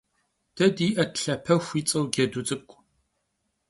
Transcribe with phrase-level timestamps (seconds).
[0.57, 2.77] De di'et Lhapexu yi ts'eu cedu ts'ık'u.